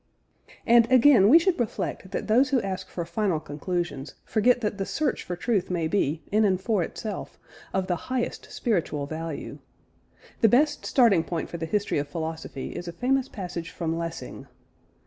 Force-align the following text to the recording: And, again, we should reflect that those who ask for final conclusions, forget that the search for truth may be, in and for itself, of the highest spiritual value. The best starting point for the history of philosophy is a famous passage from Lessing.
And, 0.65 0.91
again, 0.91 1.29
we 1.29 1.37
should 1.37 1.59
reflect 1.59 2.09
that 2.09 2.25
those 2.27 2.49
who 2.49 2.59
ask 2.63 2.87
for 2.89 3.05
final 3.05 3.39
conclusions, 3.39 4.15
forget 4.25 4.61
that 4.61 4.79
the 4.79 4.85
search 4.87 5.21
for 5.23 5.35
truth 5.35 5.69
may 5.69 5.87
be, 5.87 6.23
in 6.31 6.43
and 6.43 6.59
for 6.59 6.81
itself, 6.81 7.37
of 7.71 7.85
the 7.85 7.95
highest 8.09 8.51
spiritual 8.51 9.05
value. 9.05 9.59
The 10.39 10.49
best 10.49 10.87
starting 10.87 11.23
point 11.23 11.49
for 11.51 11.57
the 11.57 11.67
history 11.67 11.99
of 11.99 12.07
philosophy 12.07 12.71
is 12.75 12.87
a 12.87 12.91
famous 12.91 13.29
passage 13.29 13.69
from 13.69 13.95
Lessing. 13.95 14.47